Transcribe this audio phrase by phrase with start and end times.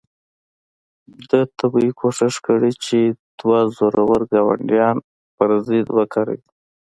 [1.29, 2.99] ده طبیعي کوښښ کړی چې
[3.39, 4.97] دوه زورور ګاونډیان
[5.35, 6.49] پر ضد وکاروي.